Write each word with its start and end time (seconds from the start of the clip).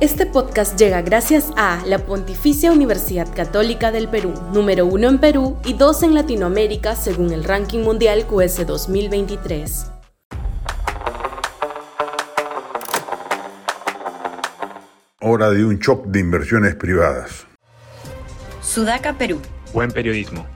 Este 0.00 0.24
podcast 0.24 0.78
llega 0.78 1.02
gracias 1.02 1.52
a 1.58 1.84
la 1.84 1.98
Pontificia 1.98 2.72
Universidad 2.72 3.28
Católica 3.34 3.92
del 3.92 4.08
Perú, 4.08 4.32
número 4.50 4.86
uno 4.86 5.10
en 5.10 5.18
Perú 5.18 5.58
y 5.62 5.74
dos 5.74 6.02
en 6.02 6.14
Latinoamérica 6.14 6.96
según 6.96 7.32
el 7.32 7.44
ranking 7.44 7.80
mundial 7.80 8.26
QS 8.26 8.66
2023. 8.66 9.92
Hora 15.20 15.50
de 15.50 15.66
un 15.66 15.78
shock 15.78 16.06
de 16.06 16.20
inversiones 16.20 16.76
privadas. 16.76 17.46
Sudaca, 18.62 19.18
Perú. 19.18 19.38
Buen 19.74 19.90
periodismo. 19.90 20.46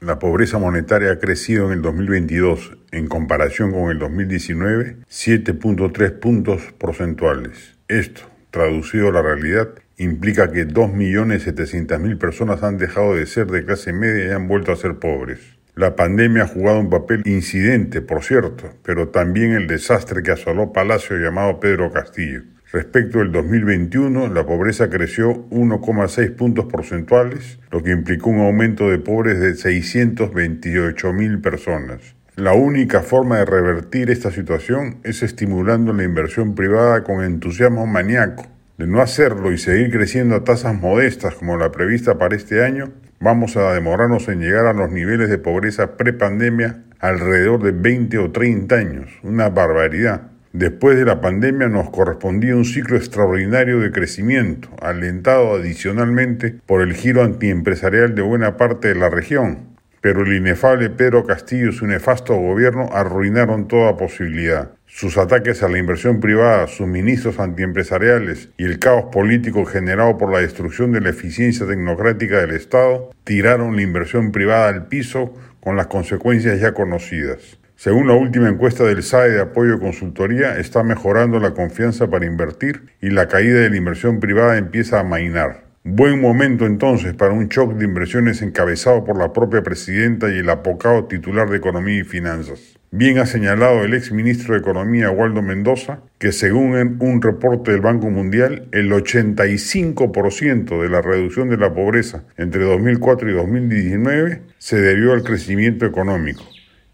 La 0.00 0.18
pobreza 0.18 0.58
monetaria 0.58 1.12
ha 1.12 1.18
crecido 1.18 1.66
en 1.66 1.72
el 1.74 1.82
2022 1.82 2.78
en 2.90 3.06
comparación 3.06 3.70
con 3.70 3.90
el 3.90 3.98
2019 3.98 4.96
7.3 5.08 6.18
puntos 6.18 6.62
porcentuales. 6.78 7.81
Esto, 7.92 8.22
traducido 8.50 9.08
a 9.08 9.12
la 9.12 9.20
realidad, 9.20 9.68
implica 9.98 10.50
que 10.50 10.66
2.700.000 10.66 12.16
personas 12.16 12.62
han 12.62 12.78
dejado 12.78 13.14
de 13.14 13.26
ser 13.26 13.48
de 13.48 13.66
clase 13.66 13.92
media 13.92 14.28
y 14.28 14.30
han 14.30 14.48
vuelto 14.48 14.72
a 14.72 14.76
ser 14.76 14.98
pobres. 14.98 15.40
La 15.74 15.94
pandemia 15.94 16.44
ha 16.44 16.48
jugado 16.48 16.80
un 16.80 16.88
papel 16.88 17.20
incidente, 17.26 18.00
por 18.00 18.24
cierto, 18.24 18.72
pero 18.82 19.08
también 19.08 19.52
el 19.52 19.66
desastre 19.66 20.22
que 20.22 20.30
asoló 20.30 20.72
Palacio 20.72 21.18
llamado 21.18 21.60
Pedro 21.60 21.92
Castillo. 21.92 22.44
Respecto 22.72 23.18
del 23.18 23.30
2021, 23.30 24.28
la 24.28 24.46
pobreza 24.46 24.88
creció 24.88 25.46
1,6 25.50 26.34
puntos 26.34 26.64
porcentuales, 26.72 27.58
lo 27.70 27.82
que 27.82 27.90
implicó 27.90 28.30
un 28.30 28.40
aumento 28.40 28.88
de 28.88 29.00
pobres 29.00 29.38
de 29.38 29.52
628.000 29.52 31.42
personas. 31.42 32.14
La 32.36 32.54
única 32.54 33.02
forma 33.02 33.36
de 33.36 33.44
revertir 33.44 34.08
esta 34.08 34.30
situación 34.30 34.96
es 35.04 35.22
estimulando 35.22 35.92
la 35.92 36.04
inversión 36.04 36.54
privada 36.54 37.04
con 37.04 37.22
entusiasmo 37.22 37.86
maníaco. 37.86 38.46
De 38.78 38.86
no 38.86 39.02
hacerlo 39.02 39.52
y 39.52 39.58
seguir 39.58 39.90
creciendo 39.90 40.36
a 40.36 40.42
tasas 40.42 40.74
modestas 40.74 41.34
como 41.34 41.58
la 41.58 41.70
prevista 41.70 42.16
para 42.16 42.34
este 42.34 42.64
año, 42.64 42.90
vamos 43.20 43.58
a 43.58 43.74
demorarnos 43.74 44.28
en 44.28 44.40
llegar 44.40 44.64
a 44.64 44.72
los 44.72 44.90
niveles 44.90 45.28
de 45.28 45.36
pobreza 45.36 45.98
prepandemia 45.98 46.84
alrededor 47.00 47.62
de 47.62 47.72
20 47.72 48.16
o 48.16 48.30
30 48.32 48.76
años. 48.76 49.10
Una 49.22 49.50
barbaridad. 49.50 50.30
Después 50.54 50.96
de 50.96 51.04
la 51.04 51.20
pandemia 51.20 51.68
nos 51.68 51.90
correspondía 51.90 52.56
un 52.56 52.64
ciclo 52.64 52.96
extraordinario 52.96 53.78
de 53.78 53.92
crecimiento, 53.92 54.70
alentado 54.80 55.56
adicionalmente 55.56 56.54
por 56.64 56.80
el 56.80 56.94
giro 56.94 57.24
antiempresarial 57.24 58.14
de 58.14 58.22
buena 58.22 58.56
parte 58.56 58.88
de 58.88 58.94
la 58.94 59.10
región, 59.10 59.71
pero 60.02 60.22
el 60.22 60.34
inefable 60.34 60.90
Pedro 60.90 61.24
Castillo 61.24 61.70
y 61.70 61.72
su 61.72 61.86
nefasto 61.86 62.34
gobierno 62.34 62.90
arruinaron 62.92 63.68
toda 63.68 63.96
posibilidad. 63.96 64.72
Sus 64.84 65.16
ataques 65.16 65.62
a 65.62 65.68
la 65.68 65.78
inversión 65.78 66.20
privada, 66.20 66.66
sus 66.66 66.86
ministros 66.86 67.38
antiempresariales 67.38 68.50
y 68.58 68.64
el 68.64 68.78
caos 68.78 69.06
político 69.12 69.64
generado 69.64 70.18
por 70.18 70.30
la 70.30 70.40
destrucción 70.40 70.92
de 70.92 71.00
la 71.00 71.10
eficiencia 71.10 71.66
tecnocrática 71.66 72.40
del 72.40 72.50
Estado 72.50 73.10
tiraron 73.24 73.76
la 73.76 73.82
inversión 73.82 74.32
privada 74.32 74.68
al 74.68 74.88
piso 74.88 75.32
con 75.60 75.76
las 75.76 75.86
consecuencias 75.86 76.60
ya 76.60 76.74
conocidas. 76.74 77.58
Según 77.76 78.08
la 78.08 78.14
última 78.14 78.48
encuesta 78.48 78.84
del 78.84 79.02
SAE 79.04 79.30
de 79.30 79.40
apoyo 79.40 79.78
consultoría, 79.78 80.58
está 80.58 80.82
mejorando 80.82 81.38
la 81.38 81.54
confianza 81.54 82.10
para 82.10 82.26
invertir 82.26 82.92
y 83.00 83.10
la 83.10 83.28
caída 83.28 83.60
de 83.60 83.70
la 83.70 83.76
inversión 83.76 84.20
privada 84.20 84.58
empieza 84.58 85.00
a 85.00 85.04
mainar. 85.04 85.71
Buen 85.84 86.20
momento 86.20 86.64
entonces 86.64 87.12
para 87.12 87.32
un 87.32 87.48
shock 87.48 87.74
de 87.74 87.84
inversiones 87.84 88.40
encabezado 88.40 89.02
por 89.02 89.18
la 89.18 89.32
propia 89.32 89.64
presidenta 89.64 90.32
y 90.32 90.38
el 90.38 90.48
apocado 90.48 91.06
titular 91.06 91.50
de 91.50 91.56
Economía 91.56 91.98
y 91.98 92.04
Finanzas. 92.04 92.78
Bien 92.92 93.18
ha 93.18 93.26
señalado 93.26 93.82
el 93.82 93.92
ex 93.92 94.12
ministro 94.12 94.54
de 94.54 94.60
Economía 94.60 95.10
Waldo 95.10 95.42
Mendoza 95.42 95.98
que 96.20 96.30
según 96.30 96.98
un 97.00 97.20
reporte 97.20 97.72
del 97.72 97.80
Banco 97.80 98.10
Mundial, 98.10 98.68
el 98.70 98.92
85% 98.92 100.80
de 100.80 100.88
la 100.88 101.02
reducción 101.02 101.48
de 101.48 101.56
la 101.56 101.74
pobreza 101.74 102.22
entre 102.36 102.62
2004 102.62 103.30
y 103.30 103.32
2019 103.32 104.42
se 104.58 104.80
debió 104.80 105.14
al 105.14 105.24
crecimiento 105.24 105.84
económico 105.84 106.44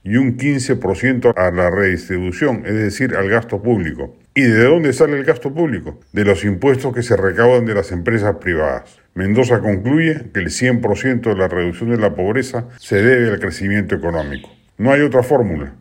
y 0.02 0.16
un 0.16 0.38
15% 0.38 1.34
a 1.36 1.50
la 1.50 1.70
redistribución, 1.70 2.62
es 2.64 2.74
decir, 2.74 3.14
al 3.14 3.28
gasto 3.28 3.62
público. 3.62 4.16
¿Y 4.38 4.42
de 4.42 4.66
dónde 4.66 4.92
sale 4.92 5.18
el 5.18 5.24
gasto 5.24 5.52
público? 5.52 5.98
De 6.12 6.24
los 6.24 6.44
impuestos 6.44 6.94
que 6.94 7.02
se 7.02 7.16
recaudan 7.16 7.66
de 7.66 7.74
las 7.74 7.90
empresas 7.90 8.36
privadas. 8.36 9.00
Mendoza 9.14 9.58
concluye 9.58 10.30
que 10.32 10.38
el 10.38 10.50
100% 10.50 11.22
de 11.22 11.34
la 11.34 11.48
reducción 11.48 11.90
de 11.90 11.96
la 11.96 12.14
pobreza 12.14 12.68
se 12.78 13.02
debe 13.02 13.30
al 13.30 13.40
crecimiento 13.40 13.96
económico. 13.96 14.48
No 14.76 14.92
hay 14.92 15.00
otra 15.00 15.24
fórmula. 15.24 15.74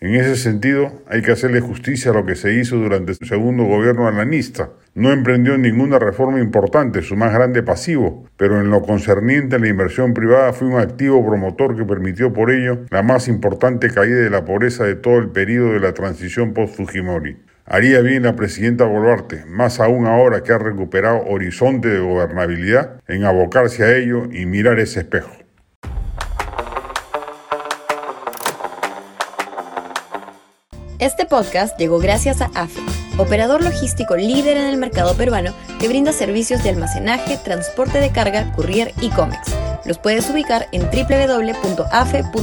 En 0.00 0.14
ese 0.14 0.36
sentido, 0.36 0.92
hay 1.08 1.22
que 1.22 1.32
hacerle 1.32 1.60
justicia 1.60 2.10
a 2.10 2.14
lo 2.14 2.26
que 2.26 2.34
se 2.34 2.52
hizo 2.52 2.76
durante 2.76 3.14
su 3.14 3.24
segundo 3.24 3.64
gobierno 3.64 4.06
alanista. 4.06 4.68
No 4.94 5.10
emprendió 5.10 5.56
ninguna 5.56 5.98
reforma 5.98 6.38
importante, 6.38 7.00
su 7.00 7.16
más 7.16 7.32
grande 7.32 7.62
pasivo, 7.62 8.26
pero 8.36 8.60
en 8.60 8.68
lo 8.68 8.82
concerniente 8.82 9.56
a 9.56 9.58
la 9.58 9.68
inversión 9.68 10.12
privada 10.12 10.52
fue 10.52 10.68
un 10.68 10.78
activo 10.78 11.26
promotor 11.26 11.78
que 11.78 11.86
permitió 11.86 12.30
por 12.30 12.50
ello 12.50 12.80
la 12.90 13.02
más 13.02 13.26
importante 13.26 13.88
caída 13.88 14.20
de 14.20 14.28
la 14.28 14.44
pobreza 14.44 14.84
de 14.84 14.96
todo 14.96 15.16
el 15.16 15.30
periodo 15.30 15.72
de 15.72 15.80
la 15.80 15.94
transición 15.94 16.52
post-Fujimori. 16.52 17.38
Haría 17.72 18.00
bien 18.02 18.22
la 18.24 18.36
presidenta 18.36 18.84
Boluarte, 18.84 19.46
más 19.46 19.80
aún 19.80 20.06
ahora 20.06 20.42
que 20.42 20.52
ha 20.52 20.58
recuperado 20.58 21.24
horizonte 21.26 21.88
de 21.88 22.00
gobernabilidad, 22.00 23.00
en 23.08 23.24
abocarse 23.24 23.82
a 23.82 23.96
ello 23.96 24.24
y 24.30 24.44
mirar 24.44 24.78
ese 24.78 25.00
espejo. 25.00 25.30
Este 30.98 31.24
podcast 31.24 31.78
llegó 31.78 31.98
gracias 31.98 32.42
a 32.42 32.50
AFE, 32.54 32.82
operador 33.16 33.64
logístico 33.64 34.18
líder 34.18 34.58
en 34.58 34.66
el 34.66 34.76
mercado 34.76 35.16
peruano 35.16 35.54
que 35.80 35.88
brinda 35.88 36.12
servicios 36.12 36.62
de 36.62 36.68
almacenaje, 36.68 37.38
transporte 37.42 38.00
de 38.00 38.12
carga, 38.12 38.52
courier 38.52 38.92
y 39.00 39.08
cómics. 39.08 39.56
Los 39.86 39.96
puedes 39.96 40.28
ubicar 40.28 40.68
en 40.72 40.82
www.afe.pe. 40.82 42.42